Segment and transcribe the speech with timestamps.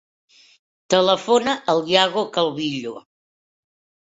[0.93, 2.95] Telefona al Yago Calvillo.